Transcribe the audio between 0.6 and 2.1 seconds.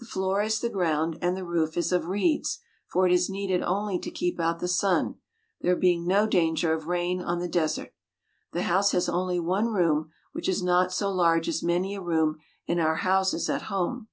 the ground, and the roof is of